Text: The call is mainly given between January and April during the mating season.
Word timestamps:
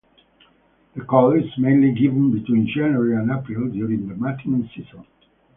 The 0.95 1.03
call 1.05 1.33
is 1.33 1.43
mainly 1.59 1.91
given 1.93 2.31
between 2.31 2.65
January 2.65 3.13
and 3.15 3.29
April 3.29 3.69
during 3.69 4.07
the 4.07 4.15
mating 4.15 4.67
season. 4.75 5.05